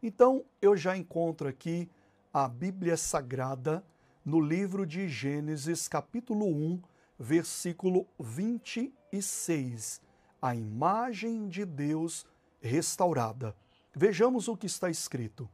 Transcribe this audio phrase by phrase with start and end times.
[0.00, 1.90] Então, eu já encontro aqui
[2.32, 3.84] a Bíblia Sagrada
[4.24, 6.80] no livro de Gênesis, capítulo 1,
[7.18, 10.00] versículo 26.
[10.40, 12.24] A imagem de Deus
[12.60, 13.56] restaurada.
[13.92, 15.48] Vejamos o que está escrito.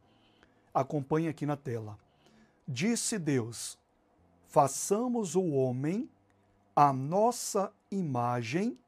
[0.75, 1.99] Acompanhe aqui na tela.
[2.69, 3.79] Disse Deus:
[4.47, 6.07] Façamos o homem
[6.77, 8.79] a nossa imagem,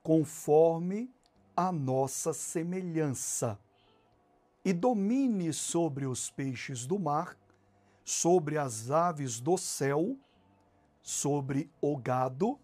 [0.00, 1.10] conforme
[1.56, 3.58] a nossa semelhança
[4.64, 7.36] e domine sobre os peixes do mar,
[8.04, 10.16] sobre as aves do céu,
[11.02, 12.58] sobre o gado,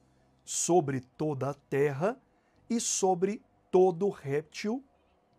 [0.44, 2.20] sobre toda a terra
[2.70, 4.84] e sobre todo réptil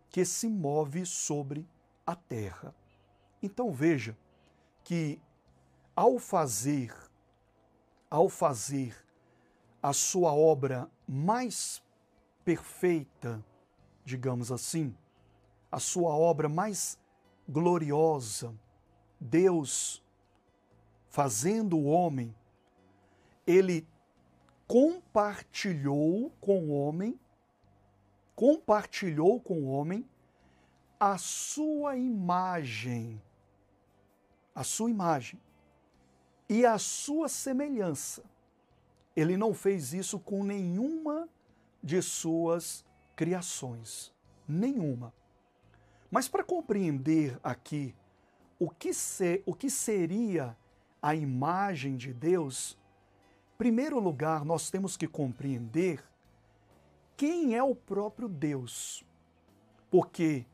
[0.09, 1.67] que se move sobre
[2.05, 2.75] a terra.
[3.41, 4.17] Então veja
[4.83, 5.21] que
[5.95, 6.93] ao fazer
[8.09, 8.95] ao fazer
[9.81, 11.83] a sua obra mais
[12.43, 13.43] perfeita,
[14.03, 14.95] digamos assim,
[15.71, 16.99] a sua obra mais
[17.47, 18.53] gloriosa,
[19.19, 20.03] Deus
[21.09, 22.33] fazendo o homem,
[23.45, 23.87] ele
[24.67, 27.19] compartilhou com o homem,
[28.35, 30.07] compartilhou com o homem
[30.99, 33.21] a sua imagem,
[34.53, 35.39] a sua imagem
[36.47, 38.23] e a sua semelhança.
[39.15, 41.27] Ele não fez isso com nenhuma
[41.81, 44.13] de suas criações,
[44.47, 45.13] nenhuma.
[46.11, 47.95] Mas para compreender aqui
[48.57, 50.57] o que, ser, o que seria
[51.01, 52.77] a imagem de Deus,
[53.57, 56.03] primeiro lugar, nós temos que compreender
[57.15, 59.03] quem é o próprio Deus.
[59.91, 60.45] Porque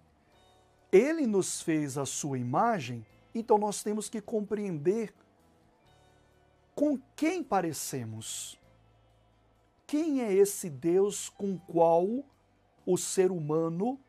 [0.91, 5.13] ele nos fez a sua imagem, então nós temos que compreender
[6.73, 8.59] com quem parecemos.
[9.87, 12.23] Quem é esse Deus com qual
[12.85, 13.99] o ser humano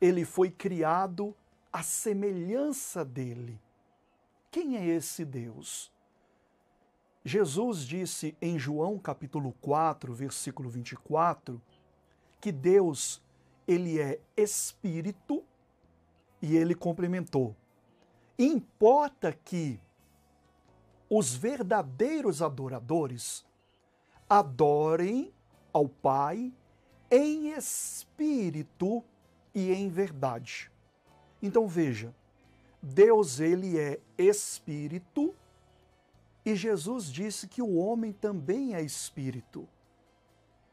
[0.00, 1.34] ele foi criado
[1.72, 3.60] à semelhança dele.
[4.50, 5.92] Quem é esse Deus?
[7.24, 11.60] Jesus disse em João capítulo 4, versículo 24,
[12.40, 13.22] que Deus,
[13.68, 15.44] ele é espírito
[16.40, 17.54] e ele complementou.
[18.38, 19.78] Importa que
[21.10, 23.44] os verdadeiros adoradores
[24.28, 25.30] adorem
[25.72, 26.52] ao Pai
[27.10, 29.04] em espírito
[29.54, 30.70] e em verdade.
[31.42, 32.14] Então veja,
[32.82, 35.34] Deus ele é espírito
[36.44, 39.68] e Jesus disse que o homem também é espírito.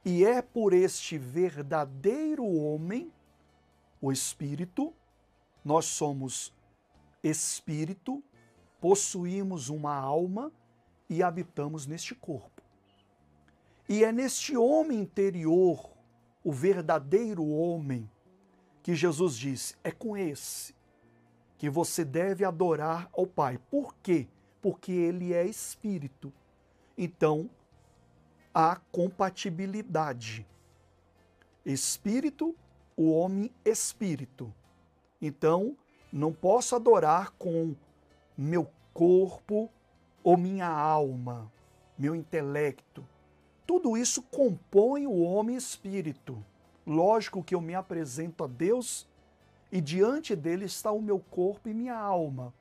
[0.05, 3.11] E é por este verdadeiro homem,
[4.01, 4.93] o espírito,
[5.65, 6.53] nós somos
[7.21, 8.23] espírito,
[8.79, 10.51] possuímos uma alma
[11.09, 12.61] e habitamos neste corpo.
[13.89, 15.89] E é neste homem interior,
[16.43, 18.09] o verdadeiro homem,
[18.87, 20.73] que Jesus disse: é com esse
[21.57, 23.59] que você deve adorar ao Pai.
[23.69, 24.29] Por quê?
[24.61, 26.31] Porque ele é espírito.
[26.97, 27.49] Então,
[28.53, 30.47] há compatibilidade.
[31.65, 32.55] Espírito,
[32.95, 34.53] o homem espírito.
[35.21, 35.75] Então,
[36.09, 37.75] não posso adorar com
[38.37, 39.69] meu corpo
[40.23, 41.51] ou minha alma,
[41.97, 43.05] meu intelecto.
[43.65, 46.41] Tudo isso compõe o homem espírito.
[46.87, 49.05] Lógico que eu me apresento a Deus
[49.69, 52.53] e diante dele está o meu corpo e minha alma,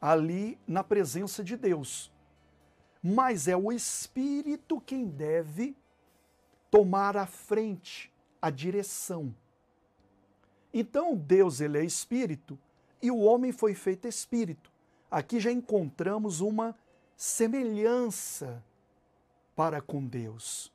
[0.00, 2.10] ali na presença de Deus.
[3.00, 5.76] Mas é o Espírito quem deve
[6.72, 9.32] tomar a frente, a direção.
[10.72, 12.58] Então Deus ele é Espírito
[13.00, 14.72] e o homem foi feito Espírito.
[15.08, 16.76] Aqui já encontramos uma
[17.16, 18.60] semelhança
[19.54, 20.73] para com Deus.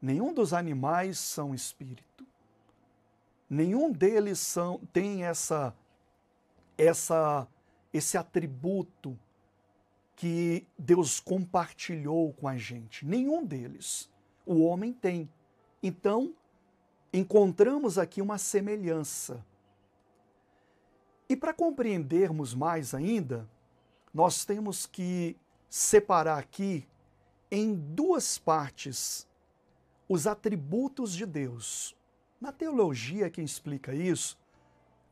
[0.00, 2.26] Nenhum dos animais são espírito.
[3.48, 5.74] Nenhum deles são, tem essa,
[6.78, 7.46] essa,
[7.92, 9.18] esse atributo
[10.16, 13.04] que Deus compartilhou com a gente.
[13.04, 14.10] Nenhum deles.
[14.46, 15.28] O homem tem.
[15.82, 16.34] Então,
[17.12, 19.44] encontramos aqui uma semelhança.
[21.28, 23.48] E para compreendermos mais ainda,
[24.12, 25.36] nós temos que
[25.68, 26.86] separar aqui
[27.50, 29.28] em duas partes
[30.10, 31.96] os atributos de Deus.
[32.40, 34.36] Na teologia, quem explica isso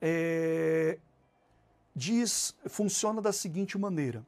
[0.03, 0.99] é,
[1.95, 4.27] diz, funciona da seguinte maneira: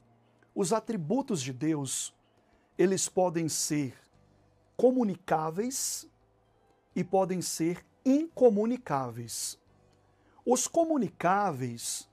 [0.55, 2.15] os atributos de Deus
[2.79, 3.99] eles podem ser
[4.77, 6.09] comunicáveis
[6.95, 9.59] e podem ser incomunicáveis.
[10.47, 12.09] Os comunicáveis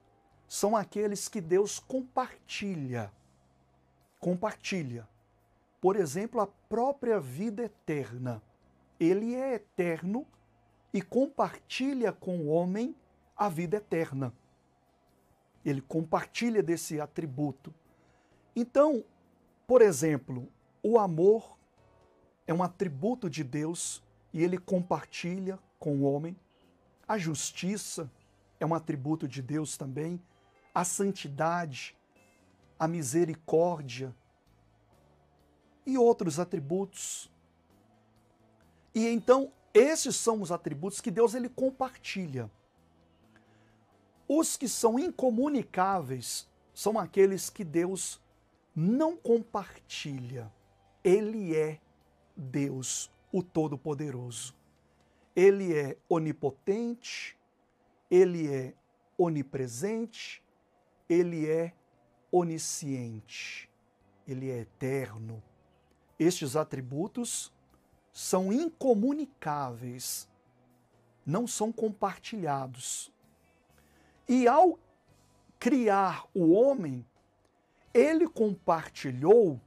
[0.48, 3.14] são aqueles que Deus compartilha.
[4.20, 5.08] Compartilha.
[5.80, 8.42] Por exemplo, a própria vida eterna
[9.00, 10.26] ele é eterno
[10.94, 12.96] e compartilha com o homem
[13.36, 14.34] a vida eterna.
[15.64, 17.74] Ele compartilha desse atributo.
[18.56, 19.04] Então,
[19.68, 20.48] por exemplo,
[20.82, 21.58] o amor
[22.48, 24.02] é um atributo de Deus
[24.34, 26.36] e ele compartilha com o homem.
[27.08, 28.10] A justiça
[28.60, 30.22] é um atributo de Deus também.
[30.74, 31.96] A santidade,
[32.80, 34.16] a misericórdia
[35.86, 37.32] e outros atributos.
[38.98, 42.50] E então, esses são os atributos que Deus ele compartilha.
[44.28, 48.20] Os que são incomunicáveis são aqueles que Deus
[48.76, 50.52] não compartilha.
[51.04, 51.80] Ele é
[52.36, 54.56] Deus, o Todo-Poderoso.
[55.36, 57.38] Ele é onipotente,
[58.10, 58.74] ele é
[59.16, 60.44] onipresente,
[61.08, 61.72] ele é
[62.32, 63.70] onisciente,
[64.28, 65.44] ele é eterno.
[66.18, 67.56] Estes atributos
[68.18, 70.28] são incomunicáveis,
[71.24, 73.14] não são compartilhados.
[74.28, 74.80] E ao
[75.60, 77.06] criar o homem,
[77.94, 79.62] ele compartilhou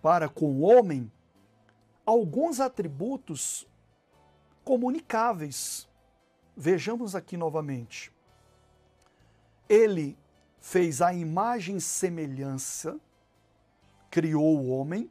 [0.00, 1.12] para com o homem
[2.06, 3.68] alguns atributos
[4.64, 5.86] comunicáveis.
[6.56, 8.10] Vejamos aqui novamente.
[9.68, 10.16] Ele
[10.58, 12.98] fez a imagem e semelhança,
[14.10, 15.10] criou o homem,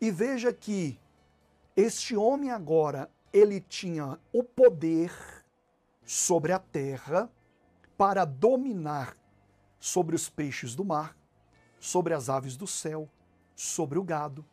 [0.00, 1.02] e veja que
[1.76, 5.12] este homem agora, ele tinha o poder
[6.04, 7.30] sobre a terra
[7.96, 9.16] para dominar
[9.80, 11.16] sobre os peixes do mar,
[11.80, 13.08] sobre as aves do céu,
[13.56, 14.44] sobre o gado,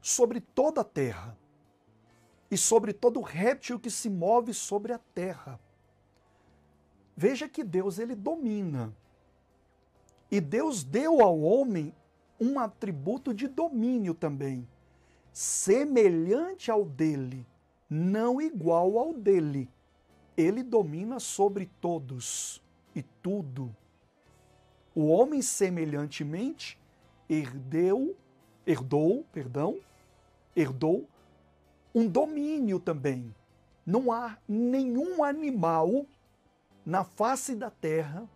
[0.00, 1.36] sobre toda a terra
[2.50, 5.60] e sobre todo réptil que se move sobre a terra.
[7.14, 8.94] Veja que Deus ele domina.
[10.30, 11.94] E Deus deu ao homem
[12.40, 14.66] um atributo de domínio também
[15.32, 17.46] semelhante ao dele,
[17.88, 19.68] não igual ao dele.
[20.36, 22.62] Ele domina sobre todos
[22.94, 23.74] e tudo.
[24.94, 26.78] O homem semelhantemente
[27.28, 28.16] herdeu,
[28.66, 29.78] herdou, perdão,
[30.54, 31.08] herdou
[31.94, 33.34] um domínio também.
[33.84, 36.06] Não há nenhum animal
[36.84, 38.28] na face da terra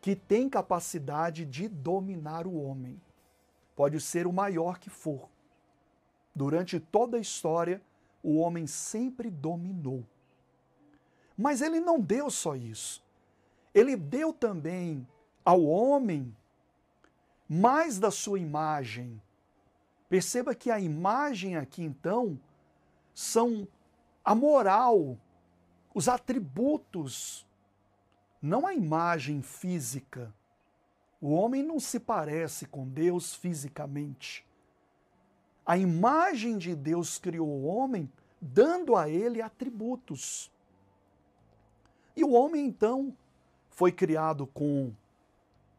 [0.00, 3.00] que tem capacidade de dominar o homem.
[3.76, 5.28] Pode ser o maior que for.
[6.34, 7.82] Durante toda a história,
[8.22, 10.04] o homem sempre dominou.
[11.36, 13.02] Mas ele não deu só isso.
[13.74, 15.06] Ele deu também
[15.44, 16.36] ao homem
[17.48, 19.20] mais da sua imagem.
[20.08, 22.38] Perceba que a imagem aqui, então,
[23.14, 23.66] são
[24.24, 25.16] a moral,
[25.94, 27.46] os atributos,
[28.40, 30.32] não a imagem física.
[31.20, 34.46] O homem não se parece com Deus fisicamente.
[35.64, 38.10] A imagem de Deus criou o homem,
[38.40, 40.50] dando a ele atributos.
[42.16, 43.16] E o homem, então,
[43.70, 44.92] foi criado com,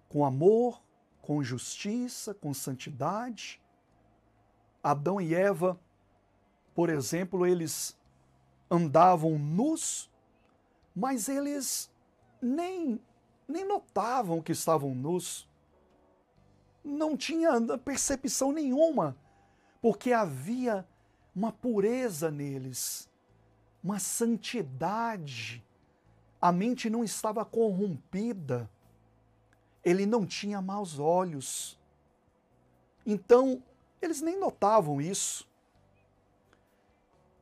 [0.07, 0.81] com amor,
[1.21, 3.61] com justiça, com santidade.
[4.83, 5.79] Adão e Eva,
[6.73, 7.97] por exemplo, eles
[8.69, 10.09] andavam nus,
[10.95, 11.91] mas eles
[12.41, 12.99] nem,
[13.47, 15.49] nem notavam que estavam nus.
[16.83, 19.15] Não tinha percepção nenhuma
[19.81, 20.87] porque havia
[21.35, 23.09] uma pureza neles,
[23.83, 25.63] uma santidade.
[26.39, 28.69] A mente não estava corrompida.
[29.83, 31.79] Ele não tinha maus olhos.
[33.05, 33.63] Então,
[34.01, 35.49] eles nem notavam isso.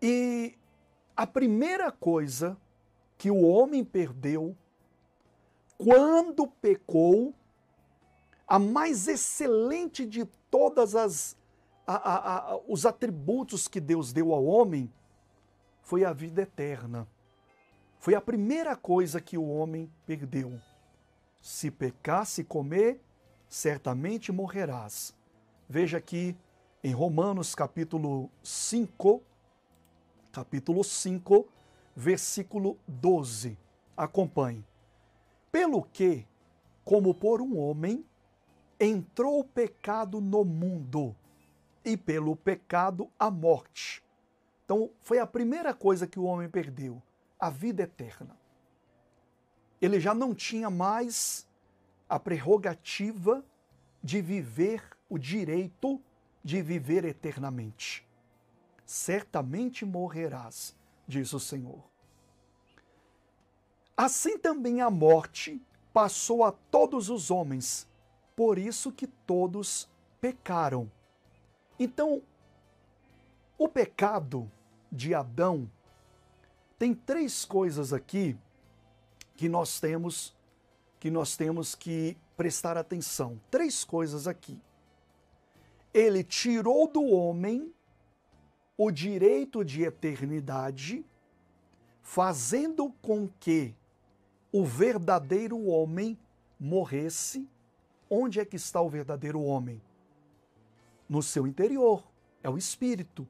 [0.02, 0.58] E
[1.16, 2.58] a primeira coisa
[3.18, 4.56] que o homem perdeu
[5.78, 7.34] quando pecou,
[8.46, 11.38] a mais excelente de todas as
[11.98, 14.92] a, a, os atributos que Deus deu ao homem
[15.82, 17.08] foi a vida eterna.
[17.98, 20.60] Foi a primeira coisa que o homem perdeu.
[21.42, 23.02] Se pecasse comer,
[23.48, 25.16] certamente morrerás.
[25.68, 26.38] Veja aqui
[26.84, 29.24] em Romanos capítulo 5,
[30.32, 31.48] capítulo 5,
[31.96, 33.58] versículo 12.
[33.98, 34.64] Acompanhe.
[35.52, 36.28] Pelo que,
[36.86, 38.06] como por um homem,
[38.80, 41.16] entrou o pecado no mundo,
[41.90, 44.04] e pelo pecado a morte.
[44.64, 47.02] Então, foi a primeira coisa que o homem perdeu,
[47.40, 48.38] a vida eterna.
[49.82, 51.48] Ele já não tinha mais
[52.08, 53.44] a prerrogativa
[54.04, 56.02] de viver o direito
[56.44, 58.08] de viver eternamente.
[58.86, 60.76] Certamente morrerás,
[61.08, 61.84] diz o Senhor.
[63.96, 67.88] Assim também a morte passou a todos os homens,
[68.36, 69.90] por isso que todos
[70.22, 70.90] pecaram.
[71.80, 72.22] Então,
[73.58, 74.52] o pecado
[74.92, 75.70] de Adão
[76.78, 78.38] tem três coisas aqui
[79.36, 80.38] que nós temos
[81.00, 83.40] que nós temos que prestar atenção.
[83.50, 84.60] Três coisas aqui.
[85.94, 87.74] Ele tirou do homem
[88.78, 91.06] o direito de eternidade,
[92.02, 93.74] fazendo com que
[94.52, 96.18] o verdadeiro homem
[96.60, 97.48] morresse.
[98.10, 99.82] Onde é que está o verdadeiro homem?
[101.10, 102.04] No seu interior,
[102.44, 103.28] é o espírito.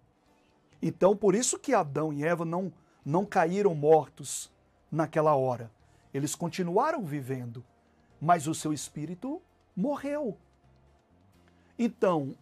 [0.82, 2.72] Então, por isso que Adão e Eva não,
[3.06, 4.52] não caíram mortos
[4.92, 5.72] naquela hora.
[6.14, 7.64] Eles continuaram vivendo,
[8.20, 9.42] mas o seu espírito
[9.76, 10.38] morreu.
[11.78, 12.36] Então,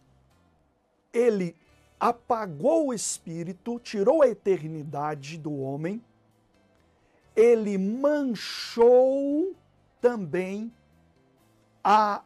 [1.12, 1.54] ele
[2.00, 6.02] apagou o espírito, tirou a eternidade do homem,
[7.34, 9.54] ele manchou
[10.00, 10.72] também
[11.82, 12.22] a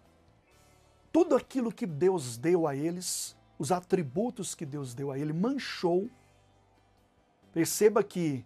[1.13, 6.11] tudo aquilo que Deus deu a eles, os atributos que Deus deu a ele, manchou.
[7.53, 8.45] Perceba que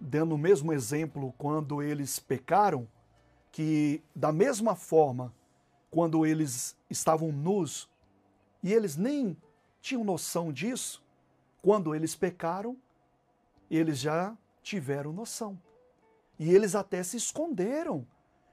[0.00, 2.88] dando o mesmo exemplo quando eles pecaram,
[3.52, 5.32] que da mesma forma,
[5.90, 7.88] quando eles estavam nus
[8.62, 9.36] e eles nem
[9.80, 11.02] tinham noção disso,
[11.60, 12.76] quando eles pecaram,
[13.70, 15.58] eles já tiveram noção.
[16.38, 18.06] E eles até se esconderam.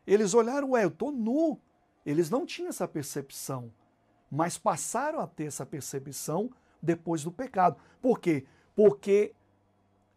[0.06, 1.60] Eles olharam, ué, eu estou nu.
[2.10, 3.72] Eles não tinham essa percepção,
[4.32, 6.50] mas passaram a ter essa percepção
[6.82, 7.78] depois do pecado.
[8.02, 8.48] Por quê?
[8.76, 9.32] Porque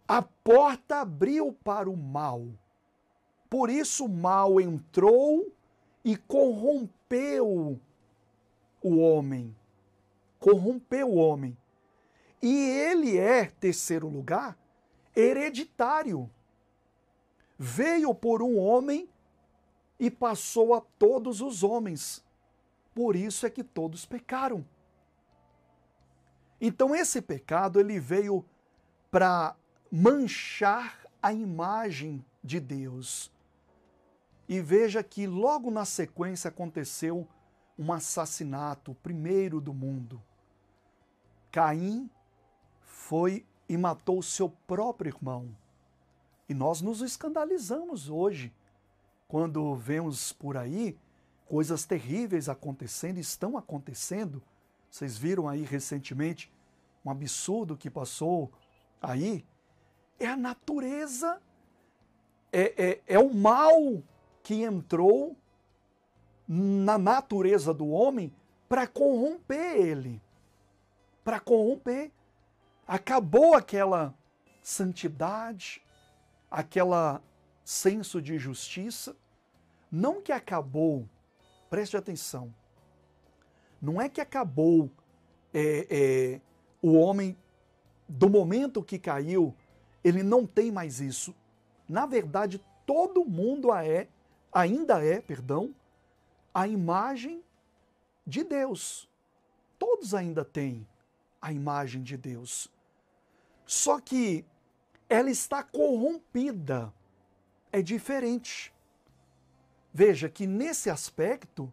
[0.08, 2.46] a porta abriu para o mal.
[3.50, 5.52] Por isso o mal entrou
[6.02, 7.78] e corrompeu
[8.82, 9.54] o homem.
[10.40, 11.54] Corrompeu o homem.
[12.40, 14.56] E ele é, terceiro lugar,
[15.14, 16.30] hereditário.
[17.58, 19.11] Veio por um homem
[20.02, 22.24] e passou a todos os homens.
[22.92, 24.66] Por isso é que todos pecaram.
[26.60, 28.44] Então esse pecado ele veio
[29.12, 29.54] para
[29.92, 33.30] manchar a imagem de Deus.
[34.48, 37.28] E veja que logo na sequência aconteceu
[37.78, 40.20] um assassinato, o primeiro do mundo.
[41.52, 42.10] Caim
[42.80, 45.56] foi e matou seu próprio irmão.
[46.48, 48.52] E nós nos escandalizamos hoje
[49.32, 50.94] quando vemos por aí
[51.46, 54.42] coisas terríveis acontecendo, estão acontecendo.
[54.90, 56.52] Vocês viram aí recentemente
[57.02, 58.52] um absurdo que passou
[59.00, 59.42] aí
[60.20, 61.40] é a natureza,
[62.52, 64.02] é, é, é o mal
[64.42, 65.34] que entrou
[66.46, 68.30] na natureza do homem
[68.68, 70.20] para corromper ele.
[71.24, 72.10] Para corromper.
[72.86, 74.14] Acabou aquela
[74.62, 75.82] santidade,
[76.50, 77.22] aquela
[77.64, 79.16] senso de justiça.
[79.90, 81.08] Não que acabou,
[81.68, 82.54] preste atenção,
[83.80, 84.90] não é que acabou
[85.52, 86.40] é, é,
[86.80, 87.36] o homem
[88.08, 89.54] do momento que caiu
[90.04, 91.34] ele não tem mais isso.
[91.88, 94.08] Na verdade, todo mundo é,
[94.52, 95.74] ainda é, perdão,
[96.52, 97.42] a imagem
[98.26, 99.08] de Deus.
[99.78, 100.86] Todos ainda têm
[101.40, 102.68] a imagem de Deus.
[103.66, 104.44] Só que
[105.08, 106.92] ela está corrompida.
[107.72, 108.72] É diferente.
[109.92, 111.72] Veja que nesse aspecto,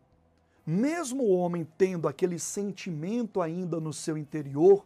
[0.65, 4.85] mesmo o homem tendo aquele sentimento ainda no seu interior,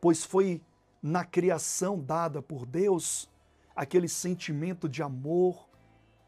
[0.00, 0.60] pois foi
[1.02, 3.30] na criação dada por Deus,
[3.74, 5.68] aquele sentimento de amor,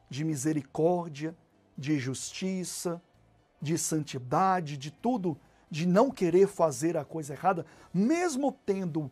[0.08, 1.36] de misericórdia,
[1.76, 3.02] de justiça,
[3.60, 5.38] de santidade, de tudo,
[5.70, 9.10] de não querer fazer a coisa errada, mesmo tendo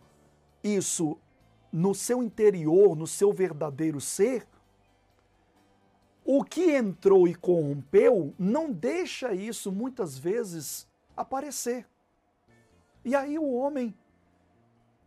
[0.62, 1.18] isso
[1.72, 4.46] no seu interior, no seu verdadeiro ser,
[6.24, 10.86] o que entrou e corrompeu não deixa isso muitas vezes
[11.16, 11.86] aparecer.
[13.04, 13.94] E aí o homem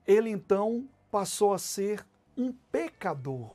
[0.06, 2.06] ele então passou a ser
[2.38, 3.52] um pecador.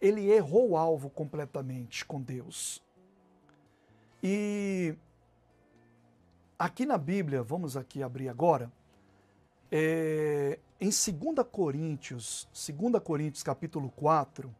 [0.00, 2.80] Ele errou o alvo completamente com Deus.
[4.22, 4.94] E
[6.58, 8.70] aqui na Bíblia, vamos aqui abrir agora,
[9.70, 14.54] é, em 2 Coríntios, 2 Coríntios capítulo 4,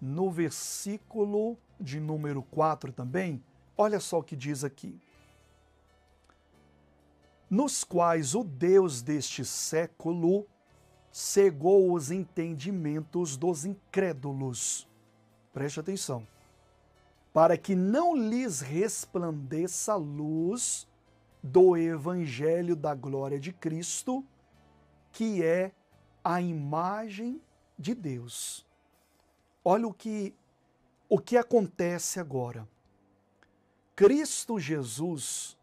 [0.00, 3.42] no versículo de número 4 também,
[3.76, 5.00] olha só o que diz aqui
[7.50, 10.46] nos quais o Deus deste século
[11.10, 14.88] cegou os entendimentos dos incrédulos.
[15.52, 16.24] Preste atenção.
[17.32, 20.86] Para que não lhes resplandeça a luz
[21.42, 24.24] do evangelho da glória de Cristo,
[25.10, 25.72] que é
[26.22, 27.40] a imagem
[27.76, 28.64] de Deus.
[29.64, 30.34] Olha o que
[31.08, 32.68] o que acontece agora.
[33.96, 35.58] Cristo Jesus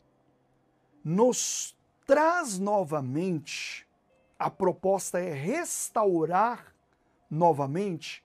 [1.02, 1.76] nos
[2.06, 3.88] traz novamente,
[4.38, 6.76] a proposta é restaurar
[7.32, 8.24] novamente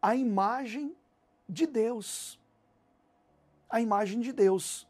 [0.00, 0.96] a imagem
[1.48, 2.38] de Deus.
[3.68, 4.88] A imagem de Deus.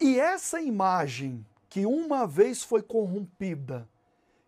[0.00, 3.88] E essa imagem que uma vez foi corrompida,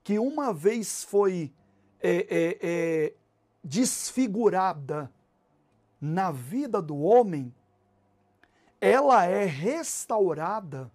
[0.03, 1.55] que uma vez foi
[2.01, 3.15] é, é, é,
[3.63, 5.11] desfigurada
[6.01, 7.55] na vida do homem,
[8.81, 10.91] ela é restaurada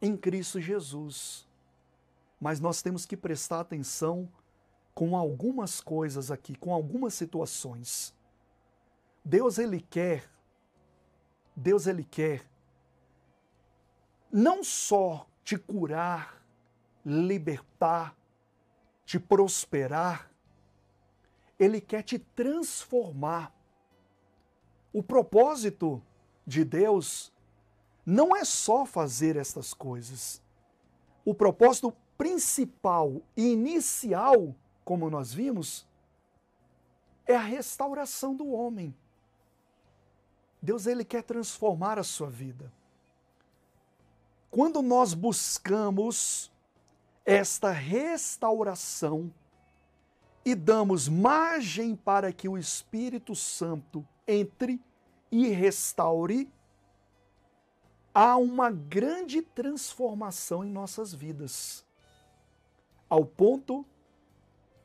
[0.00, 1.48] em Cristo Jesus.
[2.40, 4.28] Mas nós temos que prestar atenção
[4.94, 8.14] com algumas coisas aqui, com algumas situações.
[9.24, 10.28] Deus ele quer
[11.56, 12.44] Deus ele quer
[14.32, 16.42] não só te curar,
[17.06, 18.16] libertar,
[19.04, 20.28] te prosperar,
[21.58, 23.52] ele quer te transformar.
[24.92, 26.02] O propósito
[26.46, 27.32] de Deus
[28.04, 30.42] não é só fazer estas coisas.
[31.24, 35.86] O propósito principal e inicial, como nós vimos,
[37.26, 38.94] é a restauração do homem.
[40.60, 42.72] Deus ele quer transformar a sua vida.
[44.50, 46.52] Quando nós buscamos
[47.24, 49.32] esta restauração
[50.44, 54.80] e damos margem para que o Espírito Santo entre
[55.30, 56.48] e restaure,
[58.12, 61.84] há uma grande transformação em nossas vidas.
[63.08, 63.84] Ao ponto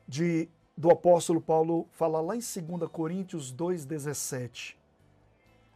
[0.08, 4.76] de do apóstolo Paulo falar lá em 2 Coríntios 2:17.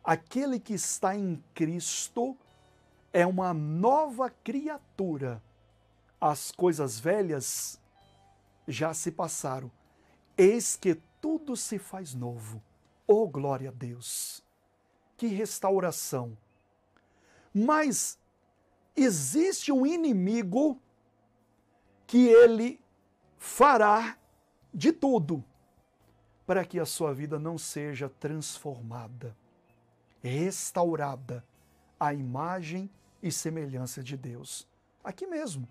[0.03, 2.37] Aquele que está em Cristo
[3.12, 5.43] é uma nova criatura.
[6.21, 7.79] As coisas velhas
[8.66, 9.71] já se passaram.
[10.37, 12.62] Eis que tudo se faz novo.
[13.06, 14.42] Oh, glória a Deus!
[15.16, 16.37] Que restauração!
[17.52, 18.18] Mas
[18.97, 20.80] existe um inimigo
[22.06, 22.80] que ele
[23.38, 24.18] fará
[24.73, 25.44] de tudo
[26.47, 29.37] para que a sua vida não seja transformada,
[30.23, 31.44] restaurada
[31.99, 32.91] à imagem
[33.23, 34.69] e semelhança de Deus.
[35.02, 35.67] Aqui mesmo,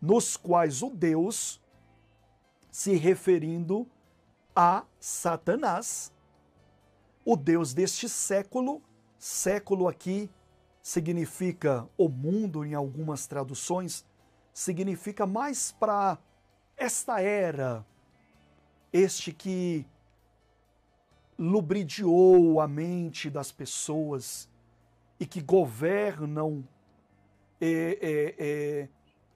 [0.00, 1.60] nos quais o Deus,
[2.70, 3.86] se referindo
[4.54, 6.12] a Satanás,
[7.24, 8.82] o Deus deste século,
[9.18, 10.30] século aqui
[10.82, 14.04] significa o mundo em algumas traduções,
[14.52, 16.18] significa mais para
[16.76, 17.84] esta era,
[18.92, 19.86] este que
[21.38, 24.48] lubridiou a mente das pessoas
[25.18, 26.66] e que governam
[27.60, 28.88] é, é, é,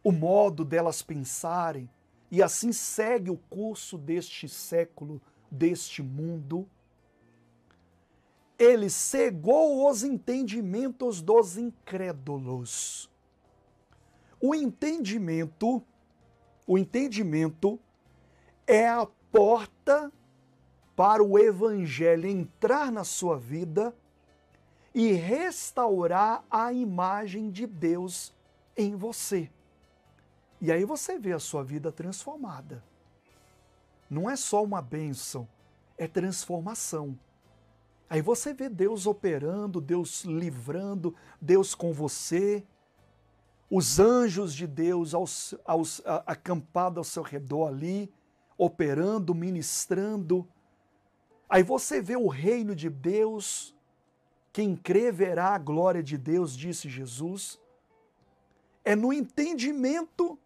[0.02, 1.88] o modo delas pensarem,
[2.30, 6.68] e assim segue o curso deste século, deste mundo
[8.58, 13.10] ele cegou os entendimentos dos incrédulos.
[14.40, 15.82] O entendimento,
[16.66, 17.78] o entendimento
[18.66, 20.12] é a porta
[20.94, 23.94] para o evangelho entrar na sua vida
[24.94, 28.32] e restaurar a imagem de Deus
[28.76, 29.50] em você.
[30.64, 32.82] E aí você vê a sua vida transformada.
[34.08, 35.46] Não é só uma bênção,
[35.98, 37.18] é transformação.
[38.08, 42.64] Aí você vê Deus operando, Deus livrando, Deus com você,
[43.70, 48.10] os anjos de Deus aos, aos, acampados ao seu redor ali,
[48.56, 50.48] operando, ministrando.
[51.46, 53.76] Aí você vê o reino de Deus,
[54.50, 57.60] quem crê verá a glória de Deus, disse Jesus.
[58.82, 60.38] É no entendimento,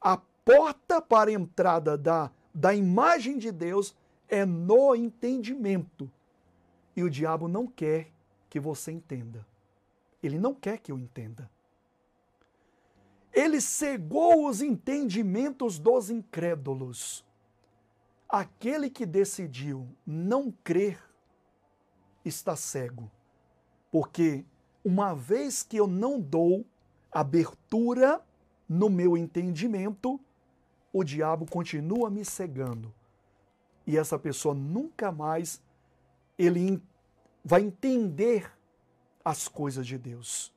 [0.00, 3.94] a porta para a entrada da, da imagem de Deus
[4.28, 6.10] é no entendimento.
[6.94, 8.10] E o diabo não quer
[8.48, 9.46] que você entenda.
[10.22, 11.50] Ele não quer que eu entenda.
[13.32, 17.24] Ele cegou os entendimentos dos incrédulos.
[18.28, 20.98] Aquele que decidiu não crer
[22.24, 23.10] está cego.
[23.90, 24.44] Porque
[24.82, 26.64] uma vez que eu não dou
[27.12, 28.24] abertura
[28.68, 30.20] no meu entendimento,
[30.92, 32.92] o diabo continua me cegando.
[33.86, 35.62] E essa pessoa nunca mais
[36.38, 36.82] ele
[37.44, 38.50] vai entender
[39.24, 40.52] as coisas de Deus.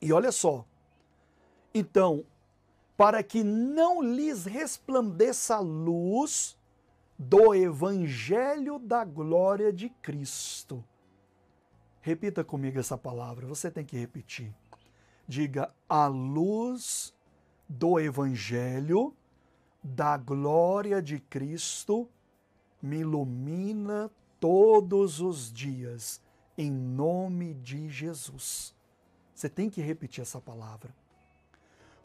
[0.00, 0.64] E olha só,
[1.74, 2.24] então,
[2.96, 6.56] para que não lhes resplandeça a luz
[7.18, 10.84] do evangelho da glória de Cristo.
[12.00, 14.54] Repita comigo essa palavra, você tem que repetir.
[15.26, 17.12] Diga a luz
[17.68, 19.14] do evangelho
[19.82, 22.08] da glória de Cristo
[22.80, 26.20] me ilumina todos os dias,
[26.56, 28.74] em nome de Jesus.
[29.34, 30.94] Você tem que repetir essa palavra.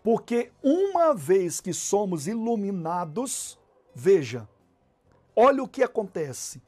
[0.04, 3.58] Porque uma vez que somos iluminados,
[3.95, 4.47] veja,
[5.36, 6.62] olha o que acontece.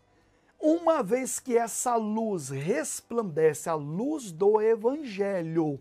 [0.59, 5.79] Uma vez que essa luz resplandece, a luz do Evangelho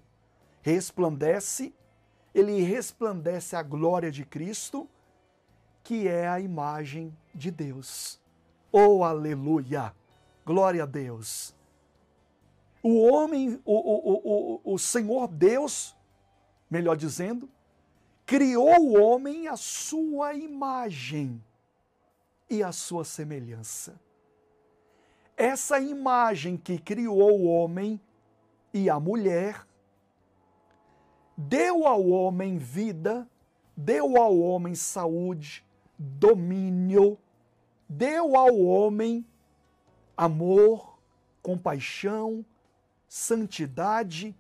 [0.61, 1.73] resplandece,
[2.35, 4.89] ele resplandece a glória de Cristo,
[5.85, 8.21] que é a imagem de Deus.
[8.73, 9.95] Oh, aleluia!
[10.45, 11.55] Glória a Deus!
[12.83, 15.97] O homem, o, o, o, o Senhor Deus,
[16.69, 17.49] melhor dizendo,
[18.27, 21.43] criou o homem à sua imagem
[22.51, 23.99] e à sua semelhança.
[25.37, 28.01] Essa imagem que criou o homem
[28.73, 29.67] e a mulher
[31.37, 33.29] deu ao homem vida,
[33.77, 35.65] deu ao homem saúde,
[35.99, 37.19] domínio,
[37.89, 39.27] deu ao homem
[40.17, 40.99] amor,
[41.43, 42.45] compaixão,
[43.09, 44.35] santidade,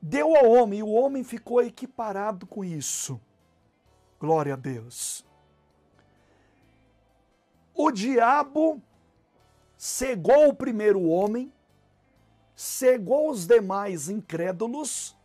[0.00, 3.20] deu ao homem e o homem ficou equiparado com isso.
[4.18, 5.24] Glória a Deus.
[7.74, 8.80] O diabo
[9.76, 11.52] cegou o primeiro homem,
[12.54, 15.16] cegou os demais incrédulos,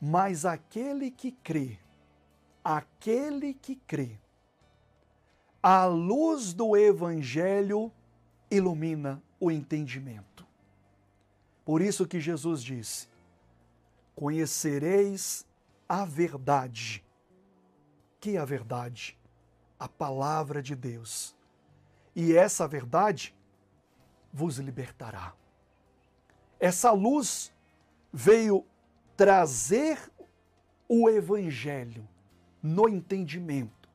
[0.00, 1.78] mas aquele que crê,
[2.62, 4.18] aquele que crê,
[5.62, 7.92] a luz do Evangelho
[8.50, 10.46] ilumina o entendimento.
[11.64, 13.08] Por isso que Jesus disse:
[14.14, 15.44] Conhecereis
[15.88, 17.04] a verdade.
[18.20, 19.18] Que é a verdade?
[19.78, 21.34] A palavra de Deus.
[22.14, 23.34] E essa verdade
[24.32, 25.34] vos libertará.
[26.58, 27.52] Essa luz
[28.12, 28.64] veio
[29.16, 29.98] trazer
[30.88, 32.06] o evangelho
[32.62, 33.88] no entendimento.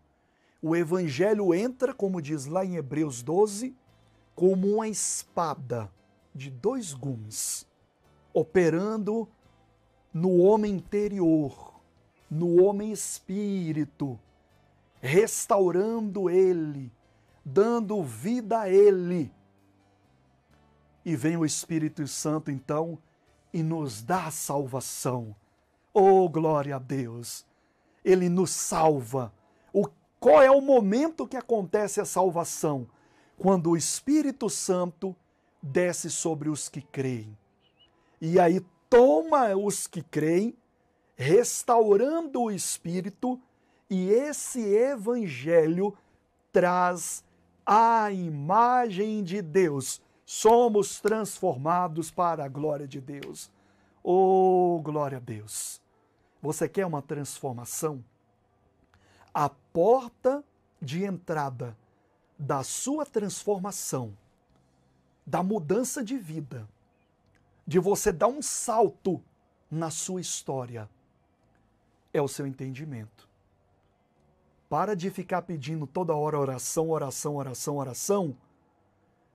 [0.61, 3.75] O evangelho entra, como diz lá em Hebreus 12,
[4.35, 5.91] como uma espada
[6.33, 7.67] de dois gumes,
[8.33, 9.27] operando
[10.13, 11.75] no homem interior,
[12.29, 14.19] no homem espírito,
[15.01, 16.91] restaurando ele,
[17.43, 19.31] dando vida a ele.
[21.03, 22.99] E vem o Espírito Santo, então,
[23.53, 25.35] e nos dá salvação.
[25.93, 27.45] Oh, glória a Deus!
[28.03, 29.33] Ele nos salva.
[29.73, 29.87] O,
[30.19, 32.87] qual é o momento que acontece a salvação?
[33.41, 35.15] quando o Espírito Santo
[35.63, 37.35] desce sobre os que creem.
[38.21, 40.55] E aí toma os que creem,
[41.17, 43.41] restaurando o espírito,
[43.89, 45.97] e esse evangelho
[46.51, 47.23] traz
[47.65, 49.99] a imagem de Deus.
[50.25, 53.51] Somos transformados para a glória de Deus.
[54.03, 55.81] Oh, glória a Deus.
[56.41, 58.03] Você quer uma transformação?
[59.33, 60.43] A porta
[60.81, 61.77] de entrada
[62.37, 64.17] da sua transformação,
[65.25, 66.67] da mudança de vida,
[67.67, 69.21] de você dar um salto
[69.69, 70.89] na sua história,
[72.11, 73.29] é o seu entendimento.
[74.67, 78.37] Para de ficar pedindo toda hora oração, oração, oração, oração,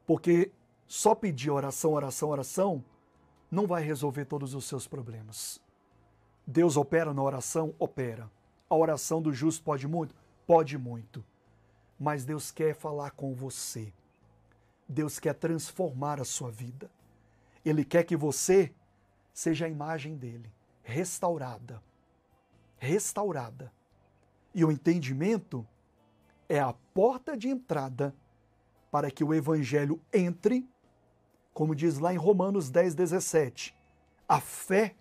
[0.06, 0.50] porque
[0.86, 2.84] só pedir oração, oração, oração
[3.50, 5.60] não vai resolver todos os seus problemas.
[6.46, 7.74] Deus opera na oração?
[7.78, 8.30] Opera.
[8.68, 10.14] A oração do justo pode muito?
[10.46, 11.24] Pode muito
[11.98, 13.92] mas Deus quer falar com você.
[14.88, 16.90] Deus quer transformar a sua vida.
[17.64, 18.72] Ele quer que você
[19.32, 21.82] seja a imagem dele, restaurada.
[22.78, 23.72] Restaurada.
[24.54, 25.66] E o entendimento
[26.48, 28.14] é a porta de entrada
[28.90, 30.68] para que o evangelho entre,
[31.56, 33.74] como diz lá em Romanos 10, 17.
[34.28, 34.94] A fé,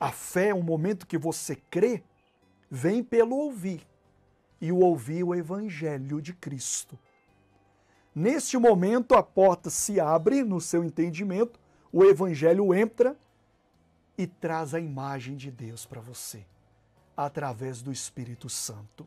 [0.00, 2.02] a fé é um momento que você crê,
[2.68, 3.86] vem pelo ouvir
[4.60, 6.98] e o ouvir o Evangelho de Cristo.
[8.12, 11.60] Neste momento, a porta se abre no seu entendimento,
[11.92, 13.16] o Evangelho entra
[14.18, 16.44] e traz a imagem de Deus para você,
[17.16, 19.06] através do Espírito Santo.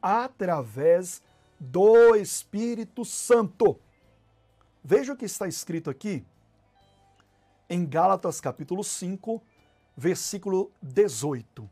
[0.00, 1.22] Através
[1.60, 3.78] do Espírito Santo.
[4.82, 6.24] Veja o que está escrito aqui
[7.68, 9.42] em Gálatas capítulo 5,
[9.96, 11.68] versículo 18.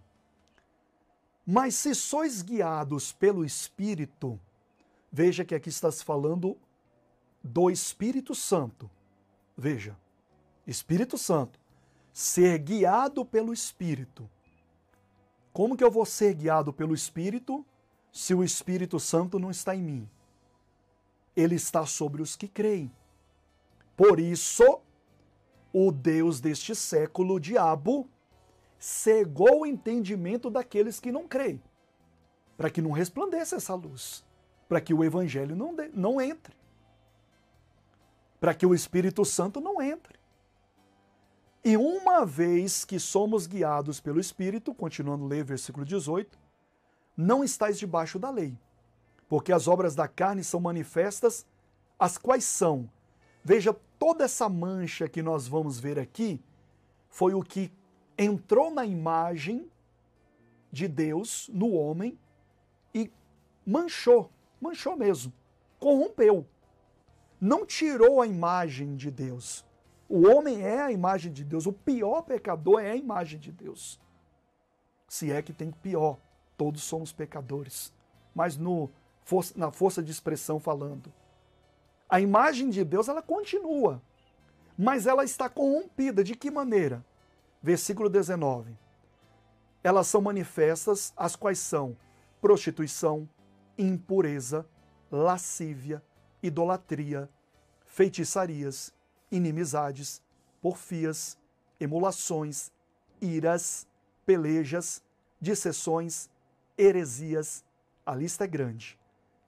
[1.46, 4.38] Mas se sois guiados pelo Espírito,
[5.10, 6.58] veja que aqui está se falando
[7.42, 8.90] do Espírito Santo.
[9.56, 9.96] Veja,
[10.66, 11.58] Espírito Santo,
[12.12, 14.28] ser guiado pelo Espírito.
[15.52, 17.64] Como que eu vou ser guiado pelo Espírito
[18.12, 20.10] se o Espírito Santo não está em mim?
[21.36, 22.90] Ele está sobre os que creem.
[23.96, 24.80] Por isso,
[25.72, 28.08] o Deus deste século, o diabo,
[28.78, 31.62] cegou o entendimento daqueles que não creem,
[32.56, 34.24] para que não resplandeça essa luz,
[34.68, 36.54] para que o evangelho não, de, não entre,
[38.40, 40.18] para que o Espírito Santo não entre.
[41.64, 46.38] E uma vez que somos guiados pelo Espírito, continuando a ler versículo 18,
[47.16, 48.56] não estáis debaixo da lei,
[49.28, 51.46] porque as obras da carne são manifestas,
[51.98, 52.88] as quais são.
[53.42, 56.40] Veja, toda essa mancha que nós vamos ver aqui
[57.08, 57.72] foi o que
[58.18, 59.70] entrou na imagem
[60.70, 62.18] de Deus no homem
[62.94, 63.10] e
[63.66, 65.32] manchou, manchou mesmo,
[65.78, 66.46] corrompeu.
[67.40, 69.64] Não tirou a imagem de Deus.
[70.08, 74.00] O homem é a imagem de Deus, o pior pecador é a imagem de Deus.
[75.08, 76.18] Se é que tem pior,
[76.56, 77.92] todos somos pecadores.
[78.34, 78.90] Mas no,
[79.54, 81.12] na força de expressão falando.
[82.08, 84.00] A imagem de Deus ela continua,
[84.78, 86.22] mas ela está corrompida.
[86.22, 87.04] De que maneira?
[87.62, 88.76] Versículo 19.
[89.82, 91.96] Elas são manifestas, as quais são
[92.40, 93.28] prostituição,
[93.76, 94.66] impureza,
[95.10, 96.02] lascívia,
[96.42, 97.28] idolatria,
[97.86, 98.94] feitiçarias,
[99.30, 100.22] inimizades,
[100.60, 101.36] porfias,
[101.80, 102.70] emulações,
[103.20, 103.86] iras,
[104.24, 105.02] pelejas,
[105.40, 106.28] dissessões,
[106.76, 107.64] heresias,
[108.04, 108.98] a lista é grande,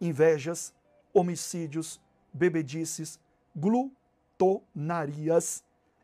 [0.00, 0.72] invejas,
[1.12, 2.00] homicídios,
[2.32, 3.18] bebedices,
[3.54, 4.04] glutonarias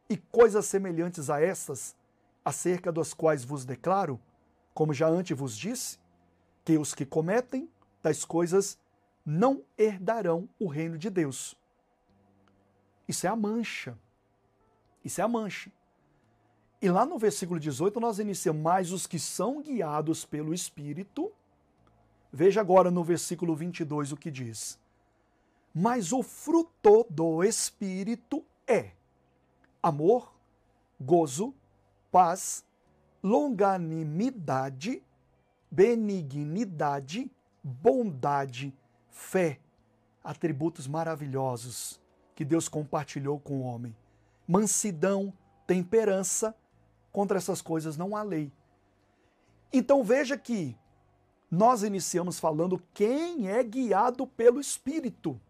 [0.09, 1.97] e coisas semelhantes a essas,
[2.45, 4.21] acerca das quais vos declaro,
[4.73, 5.99] como já antes vos disse,
[6.65, 7.69] que os que cometem
[8.03, 8.79] tais coisas
[9.25, 11.57] não herdarão o reino de Deus.
[13.09, 13.99] Isso é a mancha.
[15.05, 15.71] Isso é a mancha.
[16.81, 21.33] E lá no versículo 18 nós iniciamos, mais os que são guiados pelo Espírito.
[22.37, 24.77] Veja agora no versículo 22 o que diz.
[25.73, 28.91] Mas o fruto do Espírito é
[29.81, 30.35] amor,
[31.01, 31.55] gozo,
[32.11, 32.65] paz,
[33.23, 35.01] longanimidade,
[35.71, 37.31] benignidade,
[37.63, 38.75] bondade,
[39.13, 39.61] fé,
[40.25, 42.01] atributos maravilhosos
[42.35, 43.95] que Deus compartilhou com o homem.
[44.45, 45.33] Mansidão,
[45.69, 46.53] temperança,
[47.13, 48.51] contra essas coisas não há lei.
[49.73, 50.77] Então veja que
[51.55, 55.41] nós iniciamos falando quem é guiado pelo Espírito.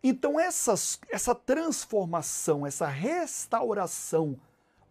[0.00, 4.38] Então, essas, essa transformação, essa restauração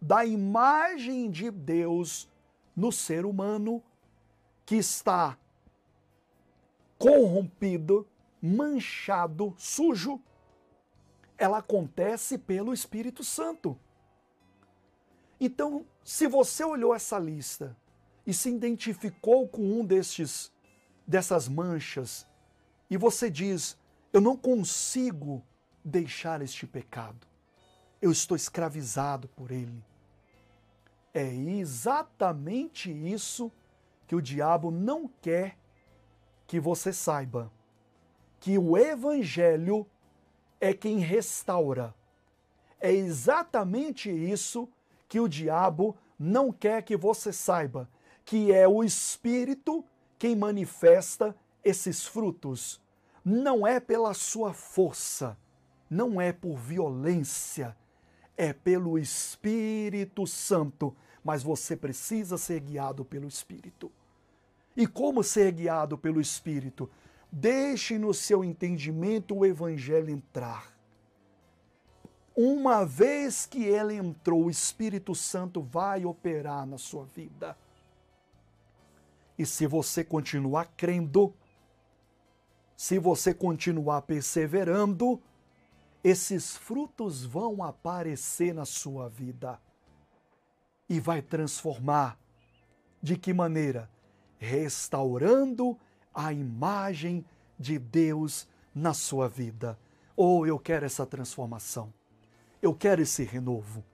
[0.00, 2.28] da imagem de Deus
[2.76, 3.82] no ser humano
[4.66, 5.38] que está
[6.98, 8.06] corrompido,
[8.42, 10.20] manchado, sujo,
[11.38, 13.78] ela acontece pelo Espírito Santo.
[15.40, 17.74] Então, se você olhou essa lista
[18.28, 20.52] e se identificou com um destes
[21.06, 22.28] dessas manchas
[22.90, 23.74] e você diz:
[24.12, 25.42] eu não consigo
[25.82, 27.26] deixar este pecado.
[28.02, 29.82] Eu estou escravizado por ele.
[31.14, 33.50] É exatamente isso
[34.06, 35.56] que o diabo não quer
[36.46, 37.50] que você saiba.
[38.38, 39.86] Que o evangelho
[40.60, 41.94] é quem restaura.
[42.78, 44.68] É exatamente isso
[45.08, 47.88] que o diabo não quer que você saiba,
[48.28, 49.82] que é o espírito
[50.18, 52.78] quem manifesta esses frutos
[53.24, 55.34] não é pela sua força,
[55.88, 57.74] não é por violência,
[58.36, 63.90] é pelo Espírito Santo, mas você precisa ser guiado pelo Espírito.
[64.76, 66.90] E como ser guiado pelo Espírito?
[67.32, 70.70] Deixe no seu entendimento o Evangelho entrar.
[72.36, 77.56] Uma vez que ele entrou, o Espírito Santo vai operar na sua vida.
[79.38, 81.32] E se você continuar crendo,
[82.76, 85.22] se você continuar perseverando,
[86.02, 89.60] esses frutos vão aparecer na sua vida
[90.88, 92.18] e vai transformar.
[93.00, 93.88] De que maneira?
[94.38, 95.78] Restaurando
[96.12, 97.24] a imagem
[97.58, 99.78] de Deus na sua vida.
[100.16, 101.92] Ou oh, eu quero essa transformação.
[102.60, 103.84] Eu quero esse renovo.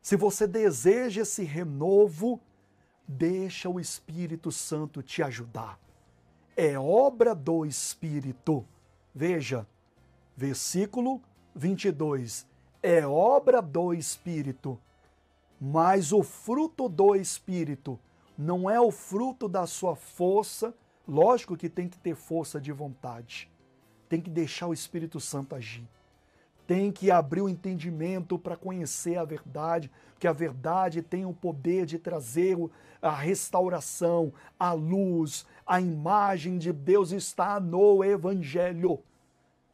[0.00, 2.40] Se você deseja esse renovo,
[3.06, 5.78] deixa o Espírito Santo te ajudar
[6.56, 8.66] é obra do Espírito.
[9.14, 9.66] Veja,
[10.34, 11.20] versículo
[11.54, 12.46] 22.
[12.82, 14.80] É obra do Espírito.
[15.60, 18.00] Mas o fruto do Espírito
[18.36, 20.74] não é o fruto da sua força.
[21.06, 23.50] Lógico que tem que ter força de vontade.
[24.08, 25.86] Tem que deixar o Espírito Santo agir
[26.66, 31.86] tem que abrir o entendimento para conhecer a verdade, que a verdade tem o poder
[31.86, 32.56] de trazer
[33.00, 39.00] a restauração, a luz, a imagem de Deus está no Evangelho.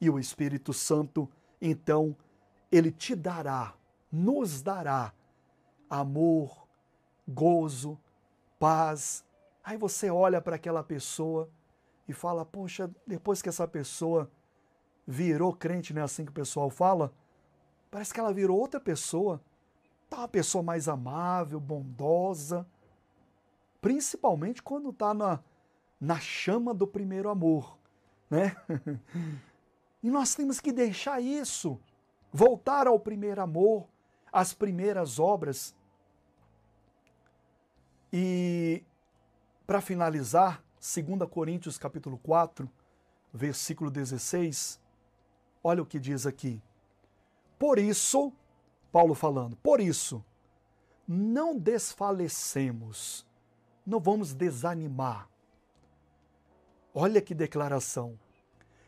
[0.00, 1.28] E o Espírito Santo,
[1.60, 2.14] então,
[2.70, 3.74] ele te dará,
[4.10, 5.12] nos dará
[5.88, 6.66] amor,
[7.26, 7.98] gozo,
[8.58, 9.24] paz.
[9.64, 11.48] Aí você olha para aquela pessoa
[12.08, 14.30] e fala: Poxa, depois que essa pessoa
[15.06, 17.12] virou crente, não é assim que o pessoal fala?
[17.90, 19.42] Parece que ela virou outra pessoa.
[20.08, 22.66] Tá uma pessoa mais amável, bondosa.
[23.80, 25.40] Principalmente quando está na,
[26.00, 27.78] na chama do primeiro amor,
[28.30, 28.56] né?
[30.02, 31.78] E nós temos que deixar isso,
[32.32, 33.86] voltar ao primeiro amor,
[34.32, 35.72] às primeiras obras.
[38.12, 38.82] E
[39.64, 42.68] para finalizar, 2 Coríntios capítulo 4,
[43.32, 44.81] versículo 16,
[45.62, 46.62] olha o que diz aqui.
[47.58, 48.32] Por isso,
[48.90, 50.24] Paulo falando, por isso,
[51.06, 53.26] não desfalecemos,
[53.86, 55.28] não vamos desanimar.
[56.94, 58.18] Olha que declaração.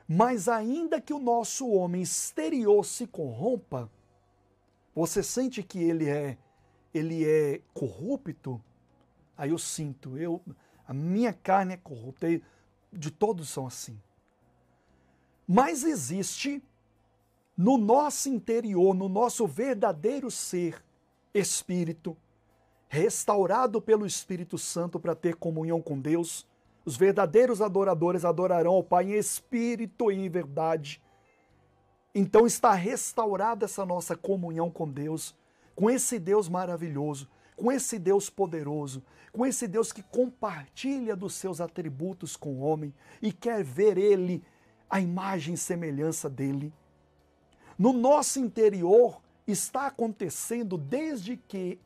[0.06, 3.90] Mas ainda que o nosso homem exterior se corrompa,
[4.94, 6.36] você sente que ele é
[6.92, 8.62] ele é corrupto?
[9.36, 10.40] Aí eu sinto, eu
[10.86, 12.26] a minha carne é corrupta,
[12.92, 13.98] de todos são assim.
[15.46, 16.62] Mas existe
[17.56, 20.82] no nosso interior, no nosso verdadeiro ser,
[21.32, 22.16] espírito,
[22.88, 26.46] restaurado pelo Espírito Santo para ter comunhão com Deus.
[26.84, 31.02] Os verdadeiros adoradores adorarão ao Pai em espírito e em verdade.
[32.14, 35.34] Então está restaurada essa nossa comunhão com Deus,
[35.74, 39.02] com esse Deus maravilhoso, com esse Deus poderoso,
[39.32, 44.44] com esse Deus que compartilha dos seus atributos com o homem e quer ver ele,
[44.88, 46.72] a imagem e semelhança dele.
[47.78, 51.78] No nosso interior está acontecendo desde que,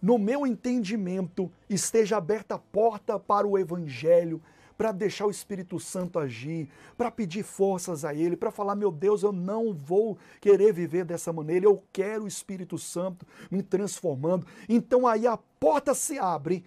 [0.00, 4.40] no meu entendimento, esteja aberta a porta para o Evangelho,
[4.76, 9.22] para deixar o Espírito Santo agir, para pedir forças a Ele, para falar: meu Deus,
[9.22, 14.46] eu não vou querer viver dessa maneira, eu quero o Espírito Santo me transformando.
[14.68, 16.64] Então aí a porta se abre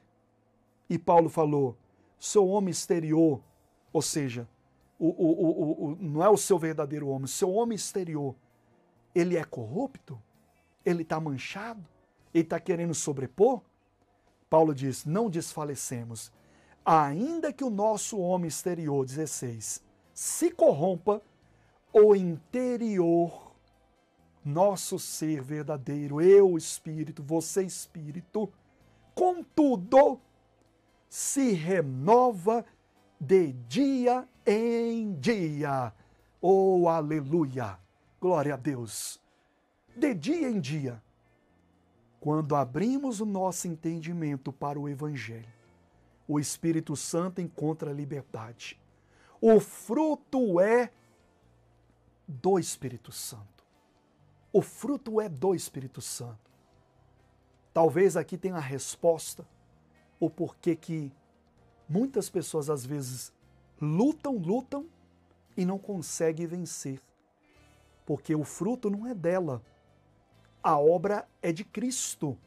[0.89, 1.77] e Paulo falou:
[2.19, 3.39] seu homem exterior,
[3.93, 4.47] ou seja,
[4.99, 8.35] o, o, o, não é o seu verdadeiro homem, seu homem exterior,
[9.15, 10.21] ele é corrupto?
[10.85, 11.83] Ele está manchado?
[12.33, 13.61] Ele está querendo sobrepor?
[14.49, 16.31] Paulo diz: não desfalecemos
[16.85, 19.83] ainda que o nosso homem exterior, 16,
[20.13, 21.21] se corrompa,
[21.93, 23.53] o interior,
[24.43, 28.51] nosso ser verdadeiro, eu espírito, você espírito,
[29.13, 30.19] contudo,
[31.07, 32.65] se renova
[33.19, 35.93] de dia em dia.
[36.41, 37.77] Oh, aleluia!
[38.19, 39.21] Glória a Deus!
[39.95, 41.01] De dia em dia,
[42.19, 45.47] quando abrimos o nosso entendimento para o Evangelho,
[46.27, 48.79] o Espírito Santo encontra liberdade.
[49.39, 50.91] O fruto é
[52.27, 53.63] do Espírito Santo.
[54.51, 56.49] O fruto é do Espírito Santo.
[57.73, 59.45] Talvez aqui tenha a resposta
[60.19, 61.11] o porquê que
[61.87, 63.31] muitas pessoas às vezes
[63.81, 64.85] lutam, lutam
[65.55, 67.01] e não conseguem vencer.
[68.05, 69.61] Porque o fruto não é dela.
[70.61, 72.37] A obra é de Cristo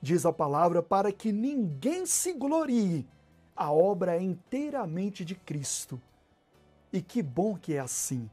[0.00, 3.06] diz a palavra, para que ninguém se glorie.
[3.54, 6.00] A obra é inteiramente de Cristo.
[6.92, 8.28] E que bom que é assim,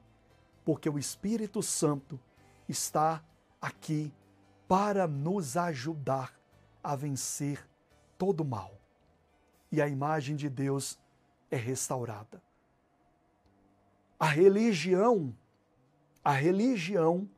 [0.65, 2.19] porque o Espírito Santo
[2.67, 3.23] está
[3.61, 4.11] aqui
[4.67, 6.33] para nos ajudar
[6.83, 7.67] a vencer
[8.17, 8.73] todo o mal.
[9.71, 10.97] E a imagem de Deus
[11.49, 12.41] é restaurada.
[14.19, 15.35] A religião,
[16.23, 17.29] a religião,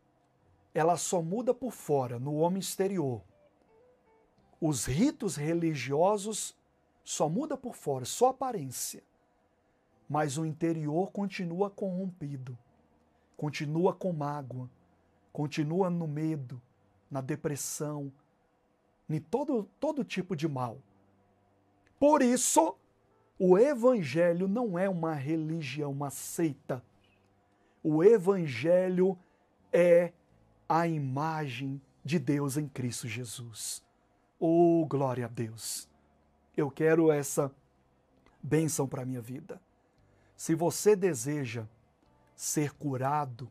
[0.73, 3.21] ela só muda por fora, no homem exterior
[4.61, 6.55] os ritos religiosos
[7.03, 9.01] só muda por fora, só aparência.
[10.07, 12.57] Mas o interior continua corrompido,
[13.37, 14.69] continua com mágoa,
[15.31, 16.61] continua no medo,
[17.09, 18.11] na depressão,
[19.09, 20.77] em todo, todo tipo de mal.
[21.99, 22.75] Por isso,
[23.39, 26.83] o Evangelho não é uma religião, uma seita.
[27.81, 29.17] O Evangelho
[29.71, 30.11] é
[30.67, 33.81] a imagem de Deus em Cristo Jesus.
[34.37, 35.87] Oh, glória a Deus!
[36.55, 37.49] Eu quero essa
[38.43, 39.61] bênção para a minha vida.
[40.35, 41.65] Se você deseja
[42.35, 43.49] ser curado,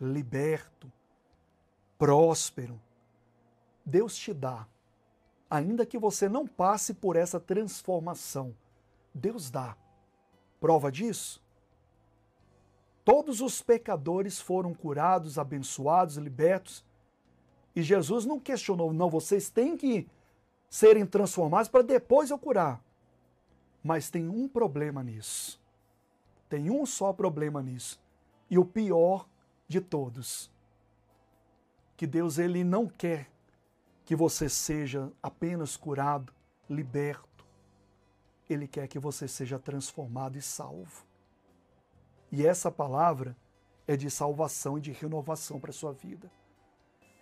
[0.00, 0.90] liberto,
[1.98, 2.80] próspero,
[3.84, 4.66] Deus te dá.
[5.50, 8.54] Ainda que você não passe por essa transformação,
[9.14, 9.76] Deus dá.
[10.60, 11.42] Prova disso?
[13.04, 16.84] Todos os pecadores foram curados, abençoados, libertos
[17.74, 20.08] e Jesus não questionou, não, vocês têm que
[20.68, 22.82] serem transformados para depois eu curar.
[23.82, 25.60] Mas tem um problema nisso.
[26.48, 28.00] Tem um só problema nisso.
[28.50, 29.28] E o pior
[29.68, 30.50] de todos,
[31.96, 33.30] que Deus ele não quer
[34.04, 36.32] que você seja apenas curado,
[36.68, 37.29] liberto.
[38.52, 41.06] Ele quer que você seja transformado e salvo.
[42.32, 43.36] E essa palavra
[43.86, 46.28] é de salvação e de renovação para a sua vida.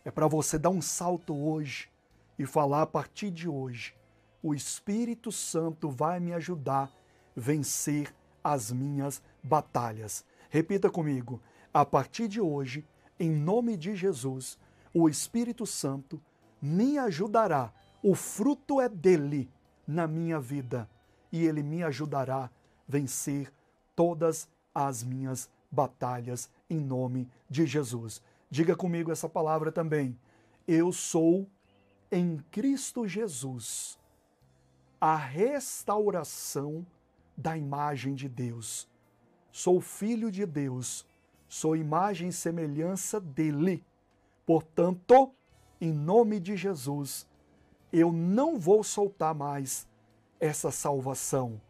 [0.07, 1.91] É para você dar um salto hoje
[2.39, 3.95] e falar a partir de hoje:
[4.43, 6.91] o Espírito Santo vai me ajudar a
[7.37, 10.24] vencer as minhas batalhas.
[10.49, 11.43] Repita comigo.
[11.74, 12.87] A partir de hoje,
[13.20, 14.59] em nome de Jesus,
[14.95, 16.18] o Espírito Santo
[16.61, 17.70] me ajudará.
[18.03, 19.51] O fruto é dele
[19.87, 20.89] na minha vida
[21.33, 22.51] e ele me ajudará a
[22.87, 23.53] vencer
[23.95, 28.22] todas as minhas batalhas em nome de Jesus.
[28.51, 30.18] Diga comigo essa palavra também.
[30.66, 31.47] Eu sou
[32.11, 33.99] em Cristo Jesus
[35.01, 36.87] a restauração
[37.37, 38.89] da imagem de Deus.
[39.51, 41.07] Sou filho de Deus,
[41.49, 43.85] sou imagem e semelhança dele.
[44.45, 45.33] Portanto,
[45.81, 47.26] em nome de Jesus,
[47.93, 49.88] eu não vou soltar mais
[50.41, 51.61] essa salvação.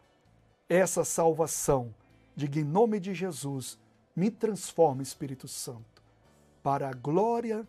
[0.68, 1.94] Essa salvação,
[2.36, 3.78] diga em nome de Jesus,
[4.14, 6.02] me transforma, Espírito Santo,
[6.62, 7.66] para a glória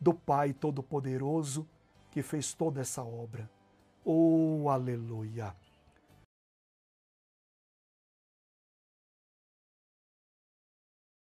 [0.00, 1.66] do Pai Todo-Poderoso
[2.10, 3.50] que fez toda essa obra.
[4.04, 5.54] Oh, aleluia!